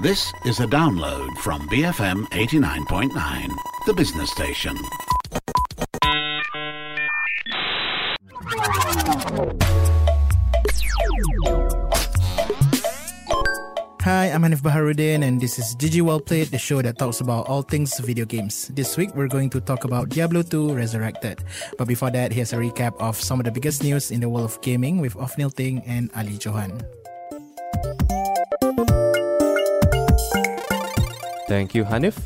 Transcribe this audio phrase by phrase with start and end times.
[0.00, 3.12] This is a download from BFM 89.9,
[3.84, 4.74] the business station.
[14.00, 17.46] Hi, I'm Hanif Baharudin, and this is GG Well Played, the show that talks about
[17.46, 18.68] all things video games.
[18.68, 21.44] This week, we're going to talk about Diablo 2 Resurrected.
[21.76, 24.48] But before that, here's a recap of some of the biggest news in the world
[24.48, 26.80] of gaming with Ofnil Ting and Ali Johan.
[31.50, 32.16] Thank you, Hanif.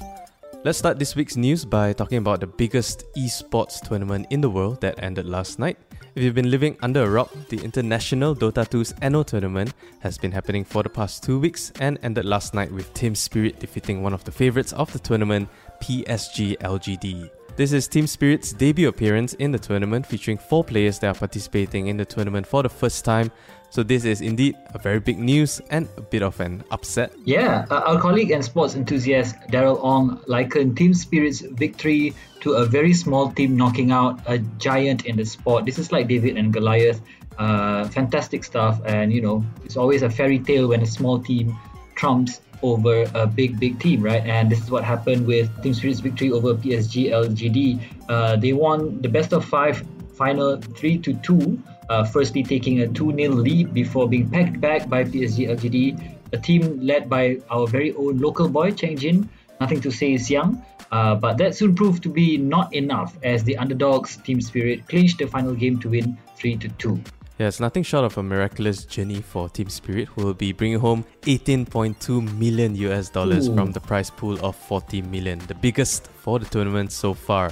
[0.65, 4.83] Let's start this week's news by talking about the biggest esports tournament in the world
[4.83, 5.79] that ended last night.
[6.15, 10.31] If you've been living under a rock, the International Dota 2's annual tournament has been
[10.31, 14.13] happening for the past two weeks and ended last night with Team Spirit defeating one
[14.13, 15.49] of the favourites of the tournament,
[15.81, 17.31] PSG LGD.
[17.57, 21.87] This is Team Spirit's debut appearance in the tournament, featuring four players that are participating
[21.87, 23.31] in the tournament for the first time.
[23.75, 27.11] So this is indeed a very big news and a bit of an upset.
[27.25, 32.67] Yeah, uh, our colleague and sports enthusiast Daryl Ong likened Team Spirit's victory to a
[32.67, 35.65] very small team knocking out a giant in the sport.
[35.65, 37.01] This is like David and Goliath.
[37.37, 41.59] Uh, fantastic stuff, and you know, it's always a fairy tale when a small team
[41.97, 44.23] trumps over a big, big team, right?
[44.23, 47.83] And this is what happened with Team Spirit's victory over PSG LGD.
[48.09, 49.83] Uh, they won the best of five
[50.15, 54.89] final 3 to 2, uh, firstly taking a 2 0 lead before being packed back
[54.89, 59.29] by PSG LGD, a team led by our very own local boy, Cheng Jin.
[59.61, 60.63] Nothing to say is young.
[60.91, 65.19] Uh, but that soon proved to be not enough as the underdogs Team Spirit clinched
[65.19, 67.01] the final game to win 3 to 2.
[67.39, 70.79] Yeah, it's nothing short of a miraculous journey for Team Spirit, who will be bringing
[70.79, 76.39] home 18.2 million US dollars from the prize pool of 40 million, the biggest for
[76.39, 77.51] the tournament so far.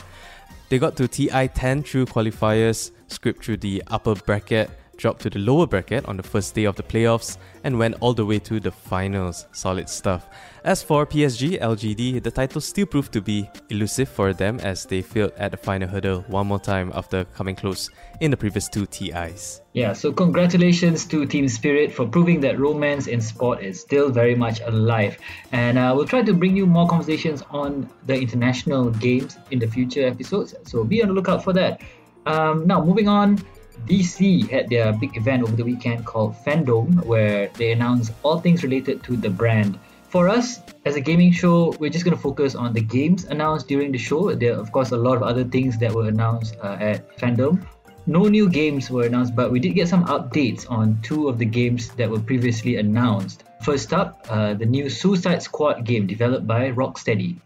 [0.73, 5.39] They got to TI 10 through qualifiers, scraped through the upper bracket, dropped to the
[5.39, 8.61] lower bracket on the first day of the playoffs, and went all the way to
[8.61, 9.47] the finals.
[9.53, 10.29] Solid stuff.
[10.65, 15.03] As for PSG LGD, the title still proved to be elusive for them as they
[15.03, 18.87] failed at the final hurdle one more time after coming close in the previous two
[18.87, 19.61] TIs.
[19.73, 24.37] Yeah, so congratulations to Team Spirit for proving that romance in sport is still very
[24.37, 25.19] much alive.
[25.51, 29.67] And uh, we'll try to bring you more conversations on the international games in the
[29.67, 31.81] future episodes, so be on the lookout for that.
[32.27, 33.39] Um, now, moving on,
[33.87, 38.63] DC had their big event over the weekend called FanDome, where they announced all things
[38.63, 39.79] related to the brand.
[40.09, 43.67] For us, as a gaming show, we're just going to focus on the games announced
[43.69, 44.35] during the show.
[44.35, 47.65] There are, of course, a lot of other things that were announced uh, at FanDome.
[48.07, 51.47] No new games were announced, but we did get some updates on two of the
[51.47, 53.45] games that were previously announced.
[53.63, 57.39] First up, uh, the new Suicide Squad game developed by Rocksteady.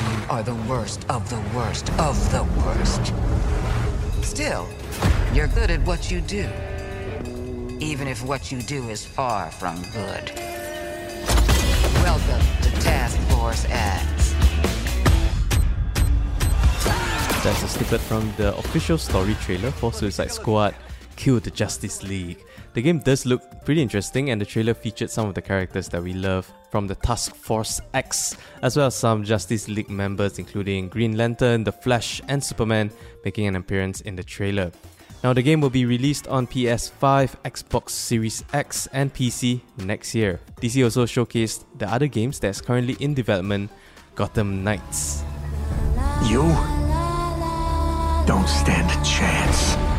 [0.00, 3.12] You are the worst of the worst of the worst.
[4.24, 4.68] Still,
[5.32, 6.48] you're good at what you do
[7.80, 10.32] even if what you do is far from good.
[12.04, 14.34] Welcome to Task Force X.
[17.42, 20.74] That's a snippet from the official story trailer for Suicide Squad
[21.20, 22.46] Kill the Justice League.
[22.72, 26.02] The game does look pretty interesting, and the trailer featured some of the characters that
[26.02, 30.88] we love from the Task Force X, as well as some Justice League members, including
[30.88, 32.90] Green Lantern, The Flash, and Superman,
[33.22, 34.72] making an appearance in the trailer.
[35.22, 40.40] Now, the game will be released on PS5, Xbox Series X, and PC next year.
[40.62, 43.70] DC also showcased the other games that's currently in development
[44.14, 45.22] Gotham Knights.
[46.24, 46.48] You
[48.26, 49.89] don't stand a chance.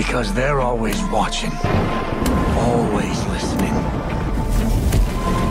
[0.00, 1.52] Because they're always watching,
[2.56, 3.74] always listening,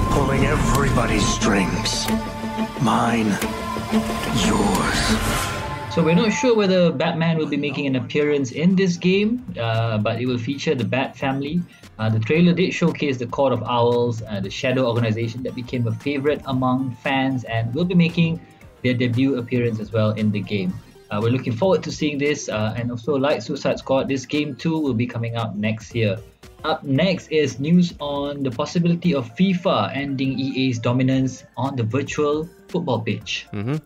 [0.09, 2.09] pulling everybody's strings.
[2.81, 3.29] Mine
[4.49, 5.01] yours.
[5.93, 9.99] So we're not sure whether Batman will be making an appearance in this game, uh,
[9.99, 11.61] but it will feature the Bat family.
[11.99, 15.85] Uh, the trailer did showcase the Court of Owls, uh, the Shadow organization that became
[15.85, 18.41] a favorite among fans, and will be making
[18.83, 20.73] their debut appearance as well in the game.
[21.11, 24.55] Uh, we're looking forward to seeing this, uh, and also like Suicide Squad, this game
[24.55, 26.19] too will be coming out next year.
[26.63, 32.47] Up next is news on the possibility of FIFA ending EA's dominance on the virtual
[32.67, 33.47] football pitch.
[33.53, 33.77] Mm-hmm.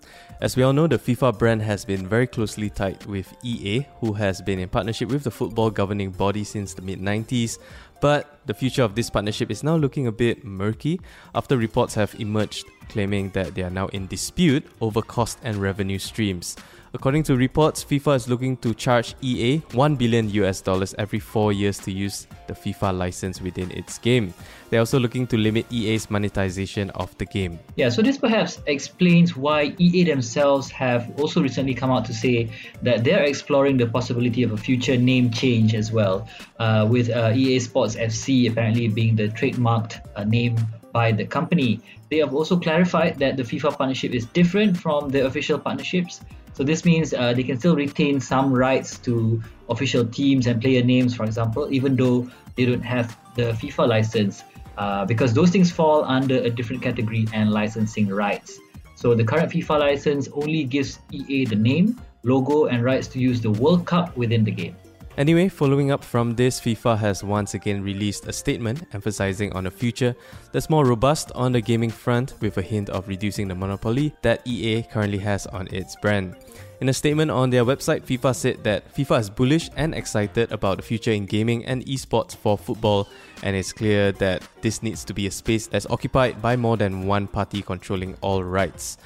[0.42, 4.14] As we all know, the FIFA brand has been very closely tied with EA, who
[4.14, 7.60] has been in partnership with the football governing body since the mid 90s.
[8.02, 11.00] But the future of this partnership is now looking a bit murky
[11.34, 16.00] after reports have emerged claiming that they are now in dispute over cost and revenue
[16.00, 16.58] streams.
[16.96, 21.52] According to reports, FIFA is looking to charge EA 1 billion US dollars every 4
[21.52, 24.32] years to use the FIFA license within its game.
[24.70, 27.58] They're also looking to limit EA's monetization of the game.
[27.78, 32.52] Yeah, so this perhaps explains why EA themselves have also recently come out to say
[32.84, 36.28] that they're exploring the possibility of a future name change as well,
[36.60, 40.56] uh, with uh, EA Sports FC apparently being the trademarked uh, name
[40.92, 41.80] by the company.
[42.12, 46.22] They have also clarified that the FIFA partnership is different from the official partnerships.
[46.54, 50.84] So this means uh, they can still retain some rights to official teams and player
[50.84, 54.44] names, for example, even though they don't have the FIFA license,
[54.78, 58.60] uh, because those things fall under a different category and licensing rights.
[58.96, 63.42] So the current FIFA license only gives EA the name, logo, and rights to use
[63.42, 64.76] the World Cup within the game.
[65.16, 69.72] Anyway, following up from this, FIFA has once again released a statement emphasizing on a
[69.72, 70.16] future
[70.52, 74.42] that's more robust on the gaming front with a hint of reducing the monopoly that
[74.48, 76.36] EA currently has on its brand.
[76.82, 80.78] In a statement on their website, FIFA said that FIFA is bullish and excited about
[80.78, 83.08] the future in gaming and esports for football,
[83.44, 87.06] and it's clear that this needs to be a space that's occupied by more than
[87.06, 88.98] one party controlling all rights.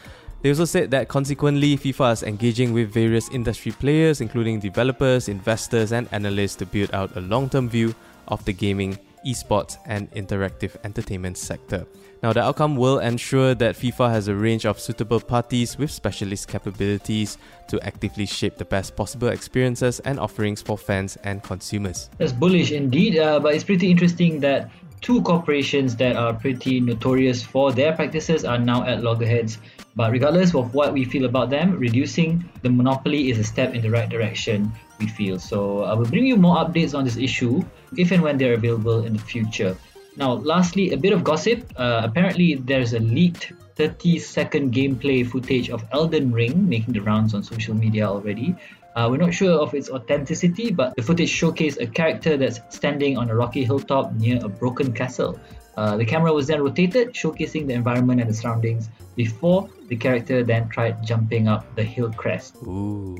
[0.42, 5.92] They also said that consequently, FIFA is engaging with various industry players, including developers, investors,
[5.92, 7.96] and analysts, to build out a long term view
[8.28, 11.88] of the gaming, esports, and interactive entertainment sector.
[12.22, 16.48] Now, the outcome will ensure that FIFA has a range of suitable parties with specialist
[16.48, 17.38] capabilities
[17.68, 22.10] to actively shape the best possible experiences and offerings for fans and consumers.
[22.18, 24.70] That's bullish indeed, uh, but it's pretty interesting that
[25.02, 29.60] two corporations that are pretty notorious for their practices are now at loggerheads.
[29.98, 33.82] But regardless of what we feel about them, reducing the monopoly is a step in
[33.82, 35.40] the right direction, we feel.
[35.40, 37.66] So I will bring you more updates on this issue
[37.98, 39.76] if and when they're available in the future.
[40.16, 41.74] Now, lastly, a bit of gossip.
[41.76, 47.34] Uh, apparently, there's a leaked 30 second gameplay footage of Elden Ring making the rounds
[47.34, 48.56] on social media already.
[48.96, 53.18] Uh, we're not sure of its authenticity, but the footage showcased a character that's standing
[53.18, 55.40] on a rocky hilltop near a broken castle.
[55.76, 60.44] Uh, the camera was then rotated, showcasing the environment and the surroundings before the character
[60.44, 62.56] then tried jumping up the hill crest.
[62.64, 63.18] Ooh.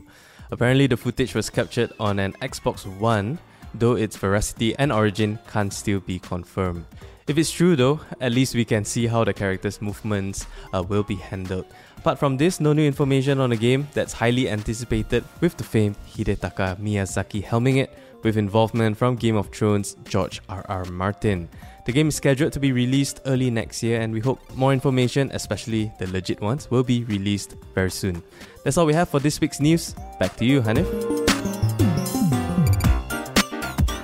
[0.52, 3.38] Apparently, the footage was captured on an Xbox One,
[3.74, 6.86] though its veracity and origin can't still be confirmed.
[7.28, 11.04] If it's true though, at least we can see how the character's movements uh, will
[11.04, 11.66] be handled.
[11.98, 15.98] Apart from this, no new information on the game that's highly anticipated with the famed
[16.08, 17.92] Hidetaka Miyazaki helming it,
[18.24, 20.86] with involvement from Game of Thrones George R.R.
[20.86, 21.50] Martin.
[21.88, 25.32] The game is scheduled to be released early next year, and we hope more information,
[25.32, 28.22] especially the legit ones, will be released very soon.
[28.66, 29.96] That's all we have for this week's news.
[30.20, 30.84] Back to you, Hanif.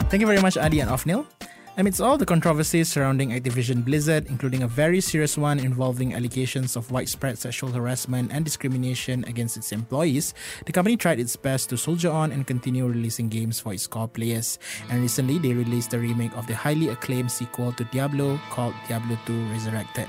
[0.08, 1.28] Thank you very much, Adi and Ofnil.
[1.76, 6.92] Amidst all the controversies surrounding Activision Blizzard, including a very serious one involving allegations of
[6.92, 10.36] widespread sexual harassment and discrimination against its employees,
[10.68, 14.08] the company tried its best to soldier on and continue releasing games for its core
[14.08, 14.60] players.
[14.92, 19.18] And recently, they released a remake of the highly acclaimed sequel to Diablo called Diablo
[19.26, 20.06] 2 Resurrected.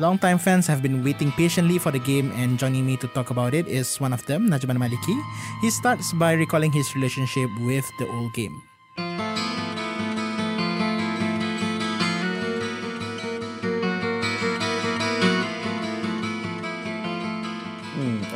[0.00, 3.54] Longtime fans have been waiting patiently for the game, and joining me to talk about
[3.54, 5.14] it is one of them, Najman Maliki.
[5.60, 8.62] He starts by recalling his relationship with the old game.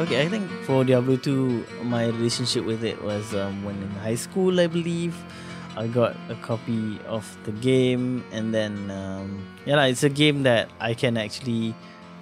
[0.02, 4.18] Okay, I think for Diablo 2, my relationship with it was um, when in high
[4.18, 5.14] school, I believe.
[5.78, 10.74] I got a copy of the game, and then um, yeah, it's a game that
[10.80, 11.72] I can actually.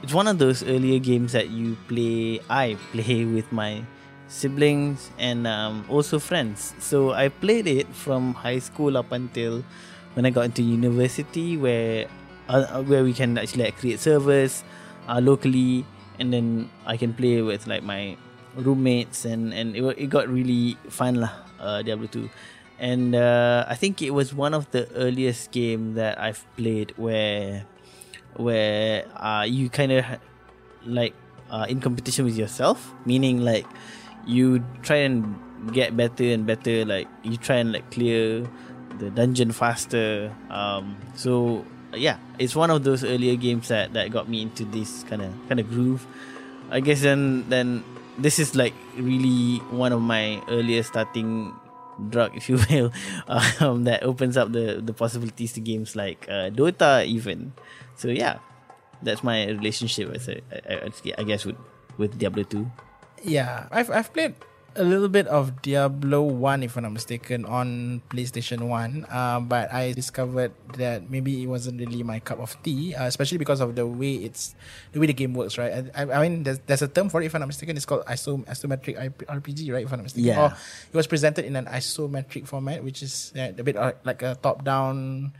[0.02, 2.44] It's one of those earlier games that you play.
[2.50, 3.80] I play with my
[4.28, 6.74] siblings and um, also friends.
[6.84, 9.64] So I played it from high school up until
[10.12, 12.12] when I got into university, where
[12.46, 14.64] uh, where we can actually like, create servers
[15.08, 15.86] uh, locally
[16.20, 18.16] and then I can play with like my
[18.54, 22.28] roommates and and it, it got really fun lah uh, Diablo 2
[22.80, 27.64] and uh, I think it was one of the earliest game that I've played where
[28.36, 30.04] where uh, you kind of
[30.84, 31.12] like
[31.50, 32.94] uh, in competition with yourself.
[33.04, 33.66] Meaning like
[34.26, 35.36] you try and
[35.72, 38.48] get better and better like you try and like clear
[38.98, 44.28] the dungeon faster um, so yeah, it's one of those earlier games that, that got
[44.28, 46.06] me into this kind of kind of groove.
[46.70, 47.84] I guess then then
[48.18, 51.52] this is like really one of my earlier starting
[52.08, 52.92] drug, if you will,
[53.60, 57.52] um, that opens up the the possibilities to games like uh, Dota even.
[57.96, 58.38] So yeah,
[59.02, 60.14] that's my relationship.
[60.14, 61.56] I, I, I guess with
[61.98, 62.70] with Diablo two.
[63.22, 64.34] Yeah, I've I've played
[64.76, 69.06] a little bit of Diablo 1, if I'm not mistaken, on PlayStation 1.
[69.08, 73.38] Uh, but I discovered that maybe it wasn't really my cup of tea, uh, especially
[73.38, 74.54] because of the way it's
[74.92, 75.90] the way the game works, right?
[75.94, 77.76] I, I, I mean, there's, there's a term for it, if I'm not mistaken.
[77.76, 78.96] It's called iso, isometric
[79.26, 79.84] RPG, right?
[79.84, 80.28] If I'm not mistaken.
[80.28, 80.40] Yeah.
[80.40, 80.56] Or
[80.92, 84.36] it was presented in an isometric format, which is yeah, a bit uh, like a
[84.40, 85.32] top down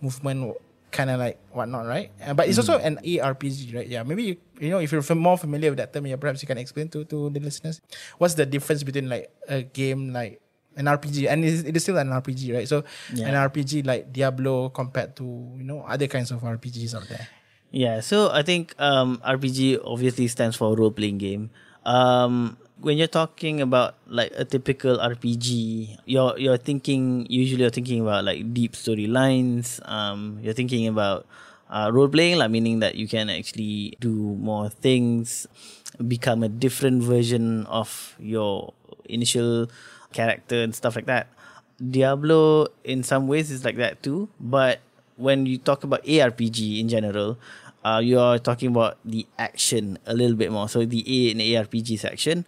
[0.00, 0.56] movement
[0.96, 2.10] kind of like whatnot, right?
[2.24, 3.86] Uh, but it's also an ARPG, right?
[3.86, 6.48] Yeah, maybe you, you know if you're more familiar with that term, yeah, perhaps you
[6.48, 7.80] can explain to to the listeners
[8.18, 10.40] what's the difference between like a game like
[10.76, 12.68] an RPG and it is, still an RPG, right?
[12.68, 12.84] So
[13.14, 13.28] Yeah.
[13.28, 15.24] an RPG like Diablo compared to
[15.56, 17.28] you know other kinds of RPGs out there.
[17.72, 21.50] Yeah, so I think um, RPG obviously stands for role playing game.
[21.84, 28.00] Um, when you're talking about like a typical RPG, you're you're thinking usually you're thinking
[28.00, 29.80] about like deep storylines.
[29.88, 31.26] Um, you're thinking about
[31.70, 35.46] uh, role playing, like meaning that you can actually do more things,
[36.06, 38.72] become a different version of your
[39.08, 39.68] initial
[40.12, 41.28] character and stuff like that.
[41.76, 44.28] Diablo, in some ways, is like that too.
[44.40, 44.80] But
[45.16, 47.38] when you talk about ARPG in general,
[47.84, 50.68] uh, you are talking about the action a little bit more.
[50.68, 52.44] So the A in ARPG section.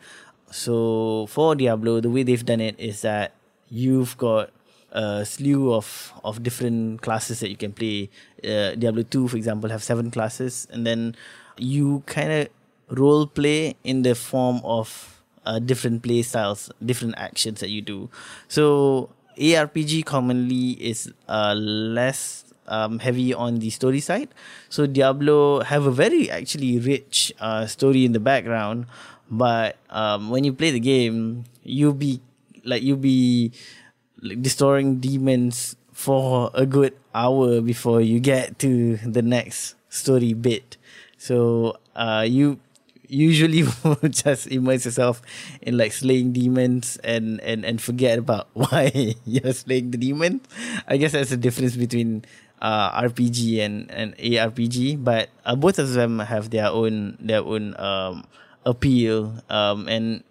[0.50, 3.32] So for Diablo, the way they've done it is that
[3.68, 4.50] you've got
[4.92, 8.10] a slew of of different classes that you can play.
[8.44, 11.14] Uh, Diablo two, for example, have seven classes, and then
[11.56, 12.48] you kind of
[12.88, 18.08] role play in the form of uh, different play styles, different actions that you do.
[18.48, 24.28] So ARPG commonly is uh, less um, heavy on the story side.
[24.68, 28.86] So Diablo have a very actually rich uh, story in the background,
[29.30, 32.20] but um, when you play the game, you'll be
[32.64, 33.52] like you'll be
[34.22, 40.76] like destroying demons for a good hour before you get to the next story bit.
[41.18, 42.60] So uh, you
[43.08, 43.64] usually
[44.10, 45.22] just immerse yourself
[45.62, 50.40] in like slaying demons and and and forget about why you're slaying the demon.
[50.86, 52.24] I guess that's the difference between
[52.60, 57.74] uh, RPG and and ARPG, but uh, both of them have their own their own
[57.80, 58.24] um,
[58.64, 59.42] appeal.
[59.50, 60.22] Um, and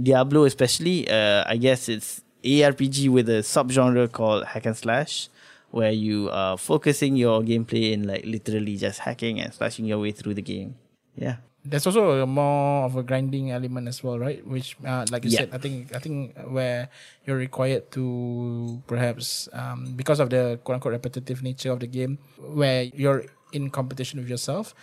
[0.00, 5.28] Diablo, especially, uh, I guess it's ARPG with a subgenre called hack and slash,
[5.70, 10.12] where you are focusing your gameplay in like literally just hacking and slashing your way
[10.12, 10.76] through the game.
[11.16, 11.36] Yeah.
[11.64, 14.46] There's also a more of a grinding element as well, right?
[14.46, 15.48] Which, uh, like you Yeah.
[15.48, 16.90] said, I think I think where
[17.26, 22.18] you're required to perhaps um, because of the quote unquote repetitive nature of the game,
[22.36, 24.74] where you're in competition with yourself.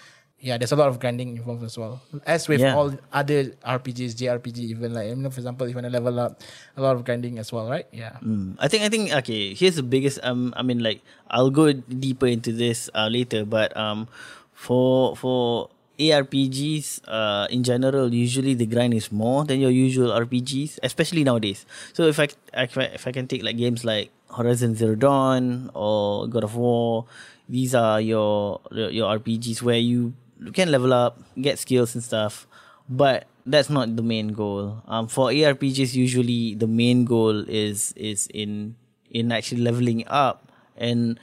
[0.41, 2.01] Yeah, there's a lot of grinding involved as well.
[2.25, 2.73] As with Yeah.
[2.75, 6.17] all other RPGs, JRPG, even like you know, for example, if you want to level
[6.19, 6.41] up,
[6.75, 7.85] a lot of grinding as well, right?
[7.93, 8.17] Yeah.
[8.25, 8.57] Mm.
[8.57, 9.53] I think I think okay.
[9.53, 10.17] Here's the biggest.
[10.25, 14.09] Um, I mean, like I'll go deeper into this uh, later, but um,
[14.57, 15.69] for for
[16.01, 21.65] ARPGs uh in general, usually the grind is more than your usual RPGs, especially nowadays.
[21.93, 25.69] So if I if I, if I can take like games like Horizon Zero Dawn
[25.73, 27.05] or God of War,
[27.47, 30.13] these are your your RPGs where you
[30.49, 32.47] can level up, get skills and stuff,
[32.89, 34.81] but that's not the main goal.
[34.87, 38.75] Um, for ARPGs, usually the main goal is is in
[39.09, 41.19] in actually leveling up, and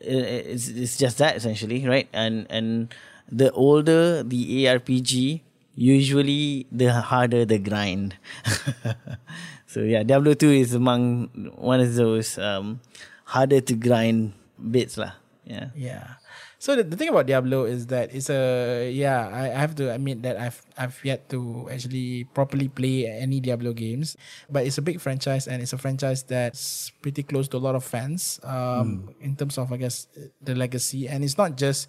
[0.00, 2.08] it's it's just that essentially, right?
[2.12, 2.94] And and
[3.30, 5.40] the older the ARPG,
[5.74, 8.16] usually the harder the grind.
[9.66, 12.80] so yeah, Diablo two is among one of those um,
[13.24, 15.12] harder to grind bits lah.
[15.48, 15.72] Yeah.
[15.74, 16.20] Yeah.
[16.60, 19.88] So the, the thing about Diablo is that it's a yeah I, I have to
[19.88, 24.12] admit that I've I've yet to actually properly play any Diablo games,
[24.50, 27.74] but it's a big franchise and it's a franchise that's pretty close to a lot
[27.74, 30.06] of fans um, in terms of I guess
[30.42, 31.88] the legacy and it's not just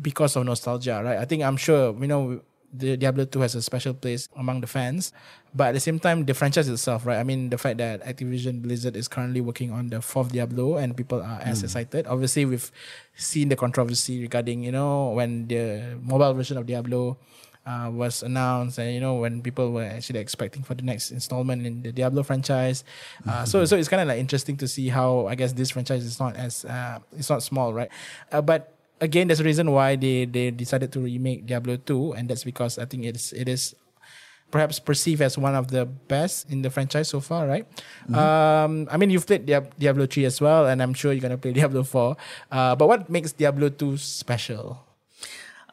[0.00, 1.18] because of nostalgia, right?
[1.18, 2.40] I think I'm sure you know
[2.72, 5.12] the Diablo 2 has a special place among the fans.
[5.54, 7.18] But at the same time, the franchise itself, right?
[7.18, 10.96] I mean, the fact that Activision Blizzard is currently working on the fourth Diablo and
[10.96, 12.06] people are as excited.
[12.06, 12.70] Obviously, we've
[13.14, 17.16] seen the controversy regarding, you know, when the mobile version of Diablo
[17.64, 21.66] uh, was announced and, you know, when people were actually expecting for the next installment
[21.66, 22.84] in the Diablo franchise.
[23.26, 26.04] Uh, so, so it's kind of like interesting to see how, I guess, this franchise
[26.04, 27.88] is not as, uh, it's not small, right?
[28.30, 32.28] Uh, but again, there's a reason why they they decided to remake Diablo 2, and
[32.28, 33.74] that's because I think it's it is
[34.50, 37.66] perhaps perceived as one of the best in the franchise so far, right?
[38.14, 41.52] Um, I mean, you've played Diablo 3 as well, and I'm sure you're gonna play
[41.58, 42.16] Diablo 4.
[42.52, 44.86] Uh, but what makes Diablo 2 special?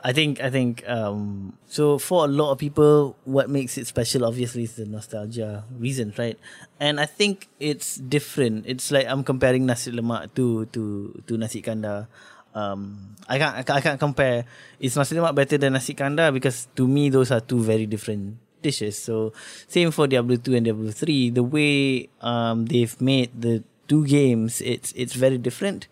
[0.03, 4.27] I think I think um so for a lot of people what makes it special
[4.27, 6.35] obviously is the nostalgia reason, right?
[6.75, 8.67] And I think it's different.
[8.67, 12.11] It's like I'm comparing nasi lemak to to to nasi kandar.
[12.53, 14.45] Um I can't I can't, compare
[14.79, 18.37] is nasi lemak better than nasi kandar because to me those are two very different
[18.63, 18.97] dishes.
[18.97, 19.33] So
[19.67, 21.29] same for Diablo 2 and Diablo 3.
[21.31, 25.87] The way um, they've made the two games, it's it's very different.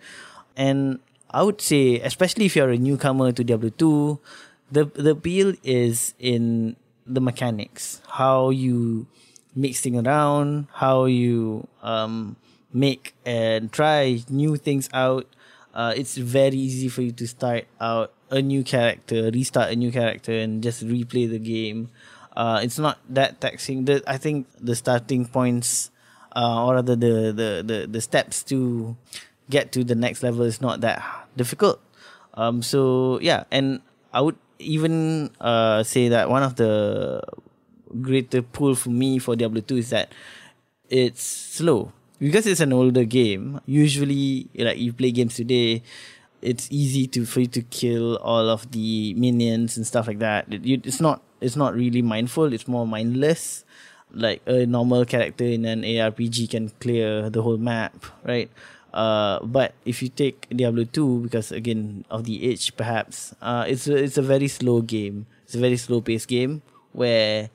[0.55, 0.99] And
[1.29, 4.19] I would say, especially if you're a newcomer to Diablo 2,
[4.71, 6.75] the the appeal is in
[7.05, 9.05] the mechanics, how you
[9.53, 12.35] mix things around, how you um,
[12.73, 15.27] make and try new things out.
[15.73, 19.91] Uh, it's very easy for you to start out a new character, restart a new
[19.91, 21.89] character, and just replay the game.
[22.35, 23.85] Uh, it's not that taxing.
[23.85, 25.91] The, I think the starting points,
[26.35, 28.95] uh, or rather the, the, the, the steps to
[29.49, 31.03] get to the next level is not that
[31.35, 31.79] difficult.
[32.33, 33.81] Um, so yeah, and
[34.13, 37.21] I would even uh, say that one of the
[38.01, 40.13] greater pull for me for Diablo 2 is that
[40.89, 43.59] it's slow because it's an older game.
[43.65, 45.81] Usually, like you play games today,
[46.41, 50.45] it's easy to for you to kill all of the minions and stuff like that.
[50.53, 52.53] It, you, it's not it's not really mindful.
[52.53, 53.65] It's more mindless.
[54.13, 58.51] Like a normal character in an ARPG can clear the whole map, right?
[58.93, 63.87] Uh, but if you take Diablo 2, because again of the age, perhaps uh, it's
[63.87, 65.27] a, it's a very slow game.
[65.45, 66.61] It's a very slow paced game
[66.91, 67.49] where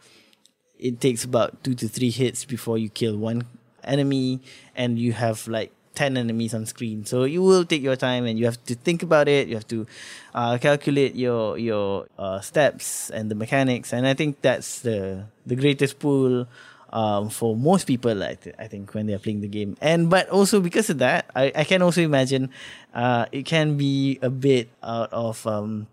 [0.79, 3.45] it takes about two to three hits before you kill one
[3.87, 4.41] enemy,
[4.75, 7.05] and you have like 10 enemies on screen.
[7.05, 9.49] So you will take your time and you have to think about it.
[9.49, 9.87] You have to
[10.35, 13.93] uh, calculate your your uh, steps and the mechanics.
[13.93, 16.47] And i think that's the the greatest pull
[16.93, 19.77] um, for most people I, th- I think when they're playing the game.
[19.81, 22.53] And but also because of that i, I can also imagine
[22.95, 25.89] uh, it can be a bit out of um,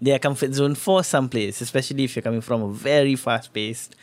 [0.00, 3.96] their comfort zone for some players, especially if you're coming from a very fast paced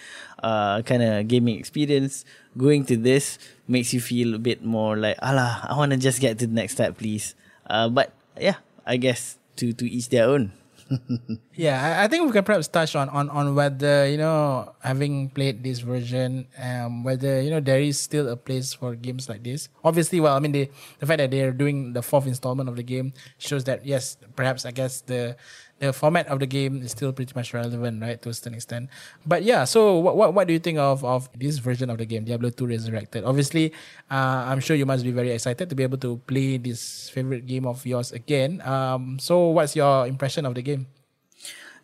[0.44, 2.26] uh, kind of gaming experience.
[2.54, 6.20] Going to this makes you feel a bit more like, Allah, I want to just
[6.20, 7.34] get to the next step, please.
[7.66, 10.52] Uh, but yeah, I guess to, to each their own.
[11.56, 15.30] yeah, I, I, think we can perhaps touch on, on, on whether, you know, having
[15.30, 19.44] played this version, um, whether, you know, there is still a place for games like
[19.44, 19.70] this.
[19.84, 20.70] Obviously, well, I mean, the,
[21.00, 24.66] the fact that they're doing the fourth installment of the game shows that, yes, perhaps,
[24.66, 25.36] I guess, the
[25.80, 28.90] the format of the game is still pretty much relevant, right, to a certain extent.
[29.26, 32.06] But yeah, so what what, what do you think of, of this version of the
[32.06, 33.24] game, Diablo 2 Resurrected?
[33.24, 33.74] Obviously,
[34.10, 37.46] uh, I'm sure you must be very excited to be able to play this favorite
[37.46, 38.62] game of yours again.
[38.62, 40.88] Um, so what's your impression of the game?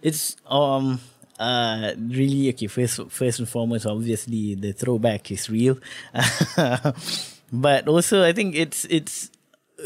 [0.02, 1.00] It's um
[1.40, 2.68] uh really okay.
[2.68, 5.78] First first and foremost, obviously the throwback is real,
[7.52, 9.32] but also I think it's it's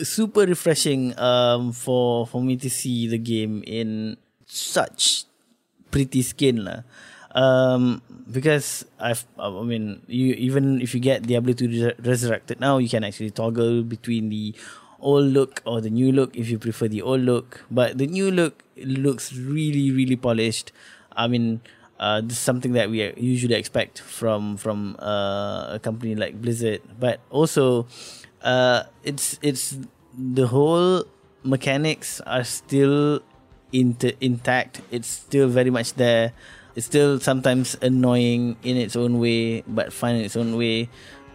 [0.02, 4.18] super refreshing um for for me to see the game in
[4.48, 5.26] such
[5.94, 6.82] pretty skin lah.
[7.34, 12.90] Um, because I've, I mean, you even if you get Diablo 2 Resurrected now, you
[12.90, 14.54] can actually toggle between the
[15.02, 17.66] old look or the new look if you prefer the old look.
[17.70, 20.72] But the new look looks really, really polished.
[21.18, 21.62] I mean,
[22.00, 26.82] uh, this is something that we usually expect from from uh, a company like Blizzard.
[27.00, 27.88] But also,
[28.44, 29.76] uh, it's it's
[30.14, 31.08] the whole
[31.44, 33.24] mechanics are still
[33.72, 34.82] inter- intact.
[34.92, 36.34] It's still very much there.
[36.76, 40.90] It's still sometimes annoying in its own way, but fun in its own way.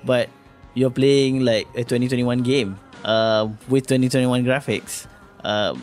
[0.04, 0.28] But
[0.74, 5.06] you're playing like a 2021 game uh, with 2021 graphics,
[5.44, 5.74] uh,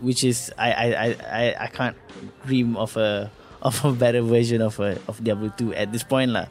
[0.00, 0.86] which is I, I,
[1.30, 1.96] I, I can't
[2.46, 3.30] dream of a
[3.62, 6.48] of a better version of a, of Diablo 2 at this point lah.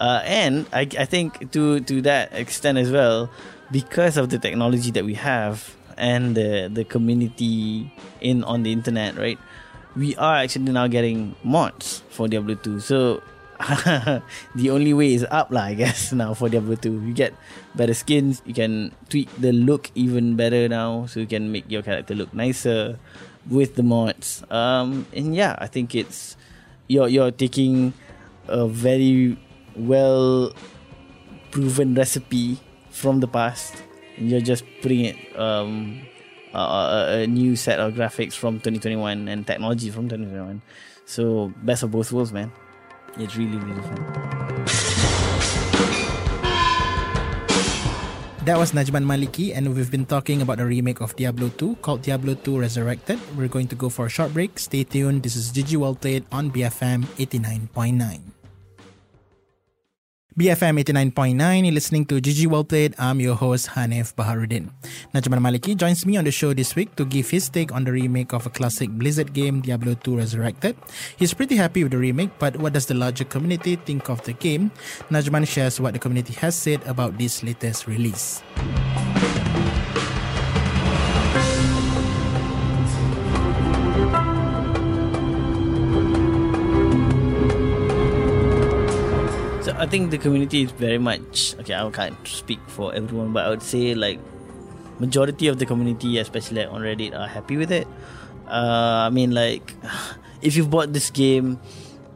[0.00, 3.30] Uh, and I, I think to to that extent as well,
[3.70, 9.16] because of the technology that we have and the the community in on the internet,
[9.16, 9.38] right?
[9.94, 12.80] We are actually now getting mods for Diablo 2.
[12.80, 13.20] So
[14.56, 17.06] the only way is up lah, I guess now for Diablo 2.
[17.06, 17.36] You get
[17.74, 21.82] better skins, you can tweak the look even better now, so you can make your
[21.82, 22.98] character look nicer
[23.48, 24.42] with the mods.
[24.50, 26.36] Um, and yeah, I think it's
[26.88, 27.92] you're you're taking
[28.48, 29.38] a very
[29.76, 30.52] well
[31.50, 32.58] proven recipe
[32.90, 33.82] from the past
[34.16, 36.00] and you're just putting it um,
[36.54, 40.62] a, a, new set of graphics from 2021 and technology from 2021
[41.04, 42.52] so best of both worlds man
[43.18, 44.42] it's really really fun
[48.42, 52.02] That was Najman Maliki, and we've been talking about the remake of Diablo 2 called
[52.02, 53.20] Diablo 2 Resurrected.
[53.38, 54.58] We're going to go for a short break.
[54.58, 55.22] Stay tuned.
[55.22, 58.41] This is GG Well Played on BFM 89.9.
[60.32, 62.94] BFM 89.9, you're listening to GG Well Played.
[62.98, 64.72] I'm your host, Hanif Baharuddin.
[65.12, 67.92] Najman Maliki joins me on the show this week to give his take on the
[67.92, 70.74] remake of a classic Blizzard game, Diablo 2 Resurrected.
[71.18, 74.32] He's pretty happy with the remake, but what does the larger community think of the
[74.32, 74.72] game?
[75.10, 78.40] Najman shares what the community has said about this latest release.
[89.82, 91.74] I think the community is very much okay.
[91.74, 94.20] I can't speak for everyone, but I would say like
[95.00, 97.88] majority of the community, especially on Reddit, are happy with it.
[98.46, 99.74] Uh, I mean, like
[100.40, 101.58] if you bought this game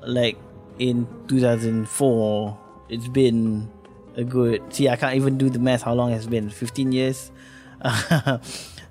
[0.06, 0.38] like
[0.78, 3.68] in 2004, it's been
[4.14, 4.62] a good.
[4.72, 5.82] See, I can't even do the math.
[5.82, 6.50] How long has been?
[6.50, 7.32] 15 years.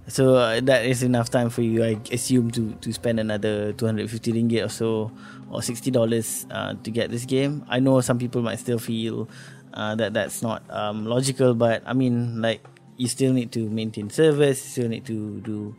[0.08, 4.34] so uh, that is enough time for you, I assume, to to spend another 250
[4.34, 5.16] ringgit or so,
[5.52, 7.66] or 60 dollars uh, to get this game.
[7.70, 9.30] I know some people might still feel
[9.74, 12.64] uh, that that's not um, logical, but I mean, like
[12.98, 15.76] you still need to maintain service, you still need to do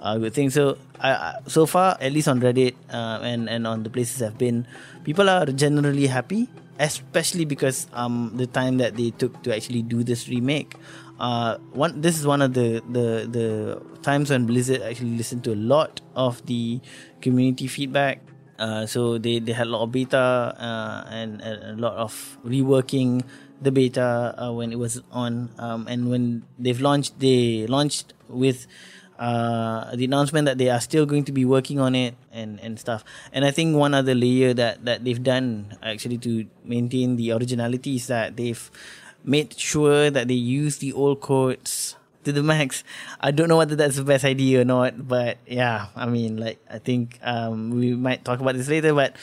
[0.00, 0.54] uh, good things.
[0.54, 4.38] So, uh, so far, at least on Reddit uh, and and on the places I've
[4.38, 4.66] been,
[5.04, 10.04] people are generally happy, especially because um the time that they took to actually do
[10.04, 10.76] this remake.
[11.18, 13.48] Uh, one this is one of the the the
[14.02, 16.80] times when Blizzard actually listened to a lot of the
[17.20, 18.22] community feedback.
[18.58, 23.22] Uh, so they, they had a lot of beta uh, and, a lot of reworking
[23.62, 28.66] the beta uh, when it was on um, and when they've launched they launched with
[29.18, 32.78] uh, the announcement that they are still going to be working on it and, and
[32.78, 33.04] stuff.
[33.32, 37.96] And I think one other layer that, that they've done actually to maintain the originality
[37.96, 38.70] is that they've
[39.24, 42.84] made sure that they use the old codes to the max.
[43.20, 46.58] I don't know whether that's the best idea or not, but yeah, I mean, like,
[46.70, 49.14] I think um, we might talk about this later, but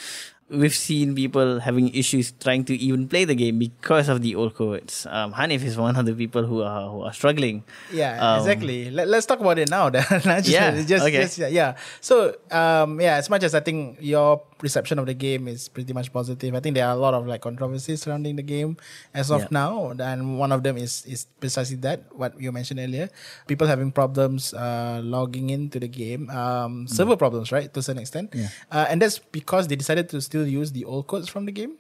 [0.48, 4.54] we've seen people having issues trying to even play the game because of the old
[4.54, 5.08] codes.
[5.10, 7.64] Um, Hanif is one of the people who are who are struggling.
[7.92, 8.92] Yeah, Um, exactly.
[8.92, 9.90] Let, let's talk about it now.
[9.90, 10.04] then.
[10.12, 11.22] Just, Yeah, just, okay.
[11.24, 11.76] just- yeah.
[12.00, 15.92] So, um, yeah, as much as I think your reception of the game is pretty
[15.92, 18.78] much positive, I think there are a lot of like controversies surrounding the game
[19.14, 19.48] as of Yeah.
[19.52, 23.10] now, and one of them is is precisely that what you mentioned earlier.
[23.48, 28.32] People having problems uh, logging into the game, um, server problems, right, to some extent,
[28.34, 28.48] Yeah.
[28.72, 31.76] uh, and that's because they decided to still use the old codes from the game.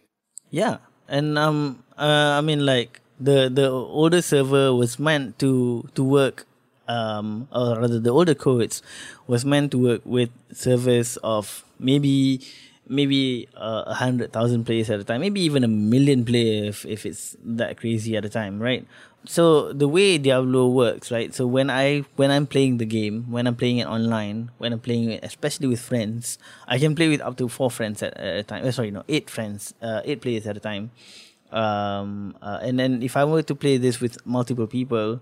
[0.51, 6.03] Yeah, and um, uh, I mean like the the older server was meant to to
[6.03, 6.43] work,
[6.91, 8.83] um, or rather the older codes
[9.31, 12.39] was meant to work with servers of maybe
[12.87, 16.85] maybe uh, a hundred thousand players at a time, maybe even a million players if,
[16.85, 18.85] if it's that crazy at a time, right?
[19.25, 21.33] So the way Diablo works, right?
[21.33, 24.79] So when I when I'm playing the game, when I'm playing it online, when I'm
[24.79, 28.37] playing it, especially with friends, I can play with up to four friends at, at
[28.37, 28.65] a time.
[28.65, 30.91] Uh, sorry, no, eight friends, uh, eight players at a time.
[31.51, 35.21] Um, uh, and then if I were to play this with multiple people,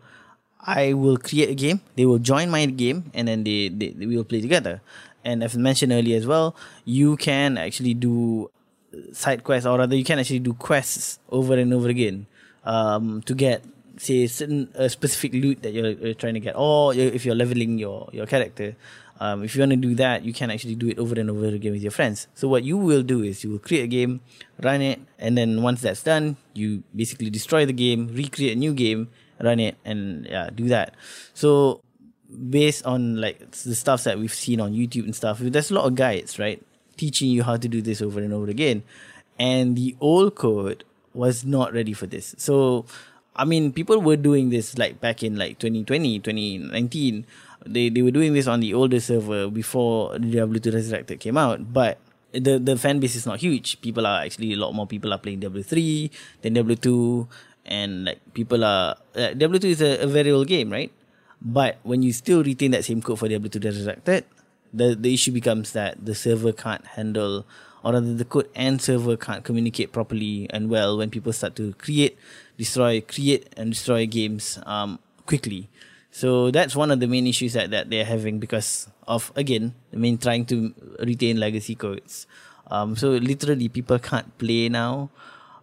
[0.60, 1.82] I will create a game.
[1.95, 4.82] They will join my game, and then they, they, they will play together.
[5.23, 6.55] And as mentioned earlier as well,
[6.86, 8.49] you can actually do
[9.12, 12.27] side quests, or rather, you can actually do quests over and over again
[12.65, 13.63] um, to get
[13.97, 17.36] say certain a specific loot that you're, you're trying to get, or you- if you're
[17.36, 18.75] leveling your your character.
[19.19, 21.45] Um, if you want to do that, you can actually do it over and over
[21.45, 22.27] again with your friends.
[22.33, 24.19] So what you will do is you will create a game,
[24.62, 28.73] run it, and then once that's done, you basically destroy the game, recreate a new
[28.73, 29.09] game,
[29.39, 30.95] run it, and yeah, do that.
[31.33, 31.79] So
[32.29, 35.86] based on like the stuff that we've seen on YouTube and stuff, there's a lot
[35.86, 36.62] of guides, right?
[36.97, 38.83] Teaching you how to do this over and over again.
[39.39, 40.83] And the old code
[41.13, 42.36] was not ready for this.
[42.38, 42.86] So,
[43.36, 47.25] I mean, people were doing this like back in like 2020, 2019.
[47.65, 51.73] They, they were doing this on the older server before Diablo 2 Resurrected came out.
[51.73, 51.97] But
[52.31, 53.79] the, the fan base is not huge.
[53.81, 57.27] People are actually, a lot more people are playing Diablo 3 than Diablo 2.
[57.65, 60.91] And like people are, uh, Diablo 2 is a, a very old game, right?
[61.43, 64.25] But when you still retain that same code for Diablo 2 Resurrected,
[64.73, 67.45] the, the issue becomes that the server can't handle,
[67.84, 71.73] or rather the code and server can't communicate properly and well when people start to
[71.73, 72.17] create,
[72.58, 75.69] destroy, create and destroy games um, quickly.
[76.12, 79.97] So that's one of the main issues that, that they're having because of, again, I
[79.97, 82.25] mean, trying to retain legacy codes.
[82.71, 85.10] Um, so literally people can't play now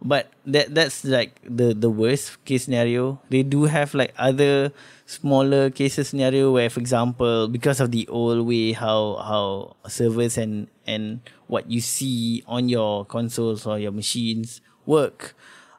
[0.03, 3.21] but that that's like the the worst case scenario.
[3.29, 4.73] They do have like other
[5.05, 10.69] smaller cases scenario where for example because of the old way how how servers and
[10.87, 15.35] and what you see on your consoles or your machines work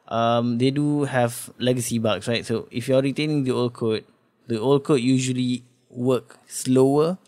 [0.08, 2.44] um they do have legacy bugs right?
[2.44, 4.04] So if you're retaining the old code
[4.46, 7.18] the old code usually work slower.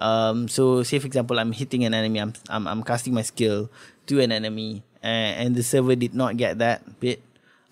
[0.00, 3.70] Um, so say for example, I'm hitting an enemy, I'm, I'm, I'm casting my skill
[4.06, 7.22] to an enemy and, and the server did not get that bit.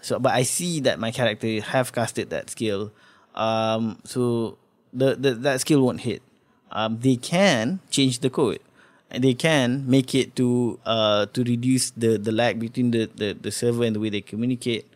[0.00, 2.92] So, but I see that my character have casted that skill.
[3.34, 4.58] Um, so
[4.92, 6.22] the, the, that skill won't hit.
[6.70, 8.60] Um, they can change the code
[9.20, 13.50] they can make it to, uh, to reduce the, the lag between the, the, the
[13.50, 14.86] server and the way they communicate.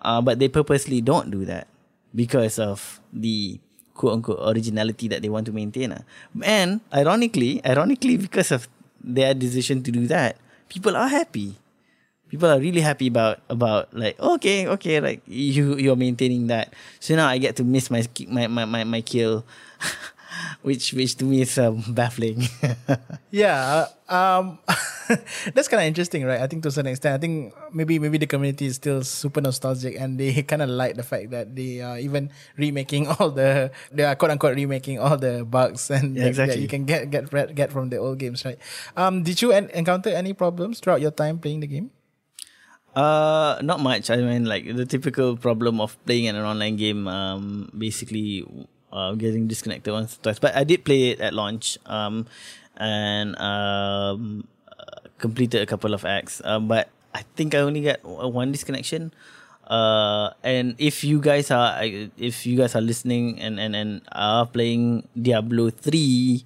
[0.00, 1.68] Uh, but they purposely don't do that
[2.14, 3.60] because of the
[3.94, 5.92] quote unquote originality that they want to maintain.
[5.92, 6.02] ah.
[6.42, 8.68] And ironically, ironically, because of
[9.02, 10.36] their decision to do that,
[10.68, 11.56] people are happy.
[12.32, 16.72] People are really happy about about like okay, okay, like you you're maintaining that.
[16.96, 18.00] So now I get to miss my
[18.32, 19.44] my my my, my kill.
[20.64, 22.48] which which to me is um, baffling.
[23.30, 24.56] yeah, um,
[25.52, 26.40] that's kind of interesting, right?
[26.40, 29.40] I think to a certain extent, I think maybe maybe the community is still super
[29.40, 33.70] nostalgic, and they kind of like the fact that they are even remaking all the
[33.92, 36.56] they are quote unquote remaking all the bugs and Yeah, exactly.
[36.56, 38.58] that you can get get get from the old games, right?
[38.96, 41.92] Um, did you en- encounter any problems throughout your time playing the game?
[42.94, 44.10] Uh, not much.
[44.10, 47.08] I mean, like the typical problem of playing an online game.
[47.08, 48.44] Um, basically,
[48.92, 50.38] uh, getting disconnected once or twice.
[50.38, 51.78] But I did play it at launch.
[51.86, 52.26] Um,
[52.76, 56.40] and um, uh, completed a couple of acts.
[56.44, 59.12] Um, but I think I only got one disconnection.
[59.66, 61.78] Uh, and if you guys are,
[62.18, 66.44] if you guys are listening and and and are playing Diablo three,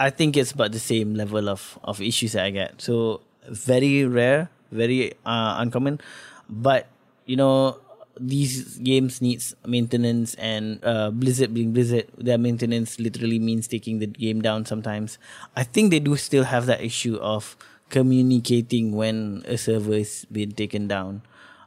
[0.00, 2.80] I think it's about the same level of of issues that I get.
[2.80, 6.00] So very rare, very uh, uncommon,
[6.48, 6.88] but
[7.24, 7.80] you know
[8.18, 14.06] these games needs maintenance and uh, Blizzard being Blizzard, their maintenance literally means taking the
[14.06, 15.18] game down sometimes.
[15.54, 17.56] I think they do still have that issue of
[17.90, 21.22] communicating when a server is being taken down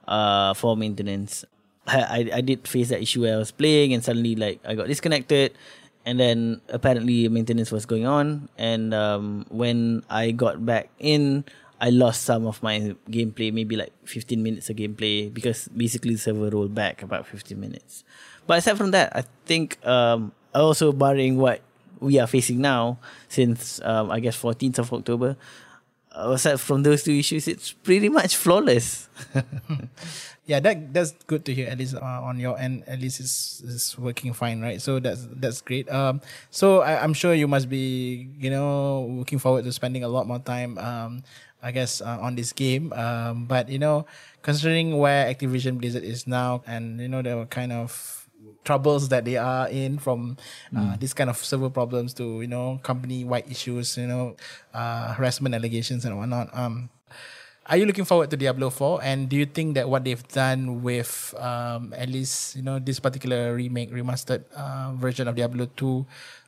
[0.08, 1.46] uh, for maintenance.
[1.88, 4.76] I, I, I did face that issue where I was playing and suddenly like I
[4.76, 5.54] got disconnected
[6.06, 11.46] and then apparently maintenance was going on and um, when I got back in
[11.82, 16.20] I lost some of my gameplay, maybe like 15 minutes of gameplay because basically the
[16.20, 18.04] server rolled back about 15 minutes.
[18.48, 21.62] But aside from that, I think um, also barring what
[22.00, 25.38] we are facing now since um, I guess 14th of October,
[26.12, 29.08] uh, aside from those two issues, it's pretty much flawless.
[30.50, 31.70] Yeah, that that's good to hear.
[31.70, 34.82] At least uh, on your end, at least it's, it's working fine, right?
[34.82, 35.86] So that's that's great.
[35.94, 40.10] Um, so I, I'm sure you must be, you know, looking forward to spending a
[40.10, 40.82] lot more time.
[40.82, 41.22] Um,
[41.62, 42.94] I guess uh, on this game.
[42.94, 44.06] Um, but you know,
[44.42, 48.20] considering where Activision Blizzard is now, and you know the kind of
[48.64, 50.38] troubles that they are in from
[50.76, 54.36] uh, this kind of server problems to you know company wide issues, you know,
[54.74, 56.50] uh, harassment allegations and whatnot.
[56.56, 56.90] Um,
[57.70, 59.04] are you looking forward to Diablo 4?
[59.04, 63.00] And do you think that what they've done with um, at least you know this
[63.00, 66.06] particular remake remastered uh, version of Diablo 2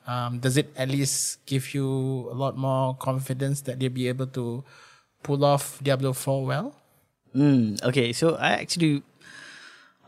[0.08, 1.86] um, does it at least give you
[2.32, 4.64] a lot more confidence that they'll be able to
[5.24, 6.76] pull off Diablo 4 well?
[7.36, 9.04] Mm, okay, so I actually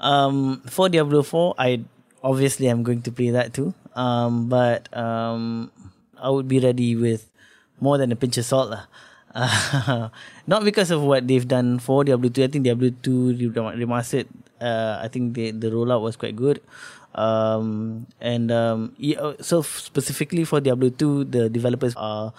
[0.04, 1.88] um for Diablo 4 I
[2.24, 3.74] obviously I'm going to play that too.
[3.96, 5.72] Um but um
[6.20, 7.30] I would be ready with
[7.80, 8.86] more than a pinch of salt lah.
[9.34, 10.10] Uh,
[10.52, 12.44] not because of what they've done for Diablo 2.
[12.44, 14.28] I think Diablo 2 remastered
[14.60, 16.60] uh I think the the rollout was quite good.
[17.16, 18.98] Um and um
[19.40, 22.34] so specifically for Diablo 2 the developers are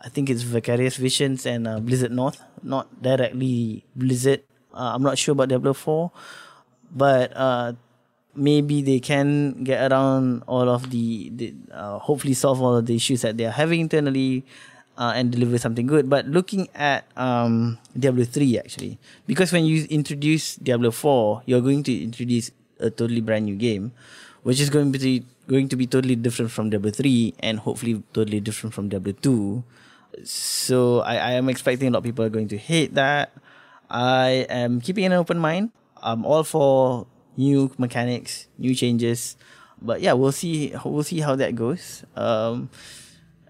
[0.00, 4.40] I think it's Vicarious Visions and uh, Blizzard North, not directly Blizzard.
[4.72, 6.10] Uh, I'm not sure about Diablo 4,
[6.90, 7.72] but uh,
[8.34, 12.96] maybe they can get around all of the, the uh, hopefully solve all of the
[12.96, 14.44] issues that they are having internally
[14.96, 16.08] uh, and deliver something good.
[16.08, 21.82] But looking at um, Diablo 3 actually, because when you introduce Diablo 4, you're going
[21.84, 23.92] to introduce a totally brand new game,
[24.44, 28.02] which is going to be going to be totally different from Diablo 3 and hopefully
[28.14, 29.64] totally different from Diablo 2
[30.24, 33.32] so I, I am expecting a lot of people are going to hate that.
[33.88, 35.70] I am keeping an open mind.
[36.02, 37.06] I'm all for
[37.36, 39.36] new mechanics, new changes,
[39.80, 40.74] but yeah, we'll see.
[40.84, 42.04] We'll see how that goes.
[42.16, 42.70] Um,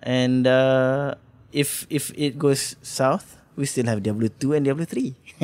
[0.03, 1.17] and uh,
[1.53, 5.17] if if it goes south, we still have Diablo two and Diablo three.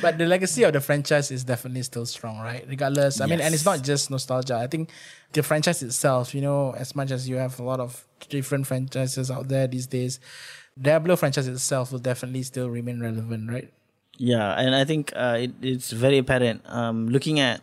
[0.00, 2.64] but the legacy of the franchise is definitely still strong, right?
[2.68, 4.56] Regardless, I mean, and it's not just nostalgia.
[4.56, 4.90] I think
[5.32, 9.30] the franchise itself, you know, as much as you have a lot of different franchises
[9.30, 10.20] out there these days,
[10.80, 13.72] Diablo franchise itself will definitely still remain relevant, right?
[14.16, 16.62] Yeah, and I think uh, it, it's very apparent.
[16.66, 17.60] Um, looking at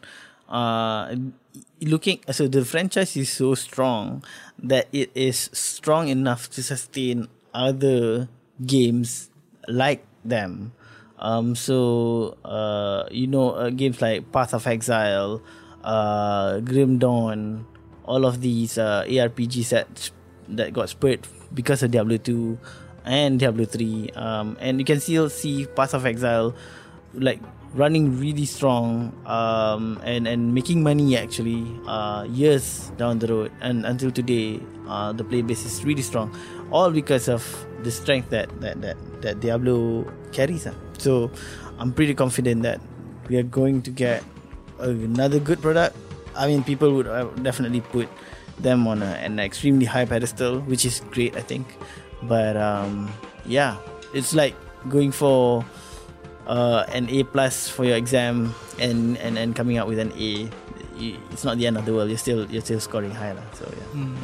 [0.50, 1.16] uh,
[1.82, 4.24] looking so the franchise is so strong
[4.60, 8.28] that it is strong enough to sustain other
[8.66, 9.30] games
[9.68, 10.74] like them.
[11.20, 15.42] Um, so uh, you know uh, games like Path of Exile,
[15.84, 17.66] uh, Grim Dawn,
[18.06, 20.12] all of these uh, ARPGs that
[20.50, 22.58] that got spread because of Diablo two
[23.06, 26.54] and Diablo 3 um, and you can still see Path of Exile
[27.14, 27.40] like
[27.74, 33.52] running really strong um, and and making money actually uh, years down the road.
[33.62, 36.36] And until today uh, the play base is really strong.
[36.72, 37.44] All because of
[37.84, 40.74] the strength that that that, that Diablo carries uh.
[40.98, 41.32] so
[41.80, 42.80] I'm pretty confident that
[43.28, 44.24] we are going to get
[44.80, 45.96] another good product.
[46.36, 48.08] I mean people would uh, definitely put
[48.60, 51.68] them on a, an extremely high pedestal which is great I think.
[52.24, 53.10] But um,
[53.46, 53.78] yeah,
[54.14, 54.54] it's like
[54.90, 55.66] going for
[56.48, 60.50] uh, an A plus for your exam and, and and coming out with an A,
[61.32, 62.10] it's not the end of the world.
[62.10, 63.46] You're still you're still scoring high, lah.
[63.58, 64.06] So yeah.
[64.06, 64.16] Mm.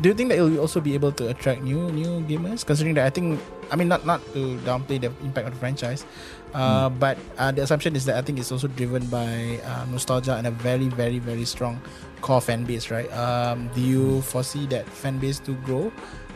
[0.00, 2.64] Do you think that you'll also be able to attract new new gamers?
[2.64, 3.40] Considering that I think
[3.72, 6.04] I mean not not to downplay the impact of the franchise,
[6.52, 6.98] uh, mm.
[7.00, 10.46] but uh, the assumption is that I think it's also driven by uh, nostalgia and
[10.46, 11.80] a very very very strong
[12.20, 13.08] core fan base, right?
[13.16, 15.92] Um, do you foresee that fan base to grow?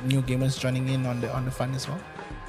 [0.08, 2.00] New gamers joining in on the on the fun as well.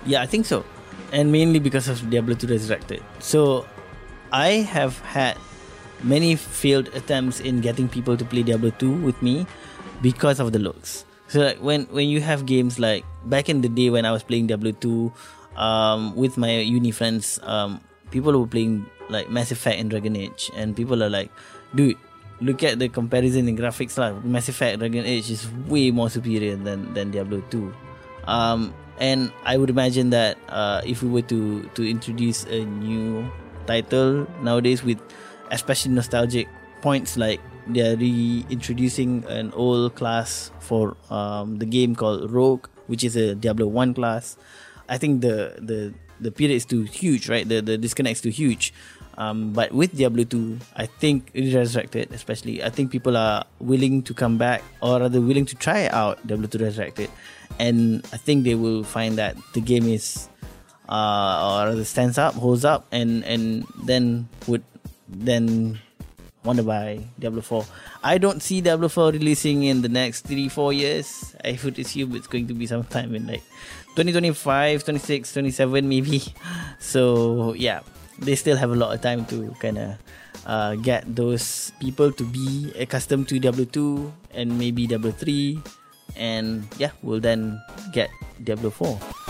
[0.07, 0.63] Yeah, I think so,
[1.11, 3.03] and mainly because of Diablo 2 Resurrected.
[3.19, 3.67] So,
[4.31, 5.35] I have had
[6.03, 9.45] many failed attempts in getting people to play Diablo 2 with me
[10.01, 11.05] because of the looks.
[11.27, 14.23] So like when when you have games like back in the day when I was
[14.23, 15.11] playing Diablo 2
[15.55, 17.79] um, with my uni friends, um,
[18.11, 21.31] people were playing like Mass Effect and Dragon Age, and people are like,
[21.75, 21.95] dude,
[22.41, 24.11] look at the comparison in graphics lah.
[24.27, 27.71] Mass Effect Dragon Age is way more superior than than Diablo 2.
[28.27, 33.23] Um, and I would imagine that uh, if we were to to introduce a new
[33.65, 34.99] title nowadays with
[35.51, 36.47] especially nostalgic
[36.81, 43.15] points like they're reintroducing an old class for um, the game called Rogue, which is
[43.15, 44.35] a Diablo One class.
[44.89, 47.47] I think the the the period is too huge, right?
[47.47, 48.73] The the disconnect is too huge.
[49.17, 54.15] Um, but with Diablo 2, I think Resurrected, especially, I think people are willing to
[54.15, 57.09] come back or rather willing to try out Diablo 2 Resurrected,
[57.59, 60.29] and I think they will find that the game is
[60.89, 64.63] uh, or rather stands up, holds up, and and then would
[65.11, 65.79] then
[66.49, 67.65] to buy Diablo 4.
[68.03, 71.35] I don't see Diablo 4 releasing in the next 3 4 years.
[71.45, 73.43] I would assume it's going to be sometime in like
[73.93, 76.23] 2025, 26, 27 maybe.
[76.79, 77.81] So, yeah,
[78.17, 79.89] they still have a lot of time to kind of
[80.45, 85.61] uh, get those people to be accustomed to Diablo 2 and maybe Diablo 3
[86.17, 87.61] and yeah, we'll then
[87.93, 88.09] get
[88.43, 89.20] Diablo 4.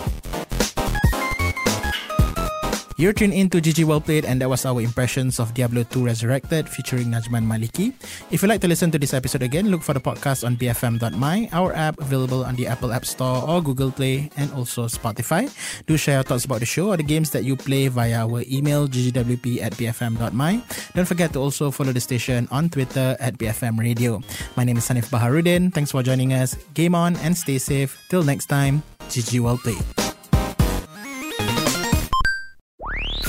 [3.02, 6.06] You're tuned in to GG Well Played, and that was our impressions of Diablo 2
[6.06, 7.98] Resurrected featuring Najman Maliki.
[8.30, 11.50] If you'd like to listen to this episode again, look for the podcast on bfm.my,
[11.50, 15.50] our app available on the Apple App Store or Google Play, and also Spotify.
[15.90, 18.46] Do share your thoughts about the show or the games that you play via our
[18.46, 20.62] email ggwp at bfm.my.
[20.94, 24.22] Don't forget to also follow the station on Twitter at BFM Radio.
[24.56, 25.74] My name is Sanif Baharudin.
[25.74, 26.54] Thanks for joining us.
[26.78, 27.98] Game on and stay safe.
[28.14, 30.11] Till next time, GG Well Played.